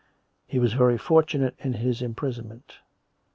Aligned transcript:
He 0.47 0.57
was 0.57 0.73
very 0.73 0.97
fortunate 0.97 1.53
in 1.59 1.73
his 1.73 2.01
imprisonment. 2.01 2.79